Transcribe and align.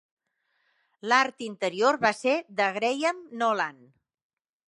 L'art 1.11 1.43
interior 1.49 1.99
va 2.07 2.13
ser 2.21 2.35
de 2.61 2.71
Graham 2.79 3.23
Nolan. 3.43 3.79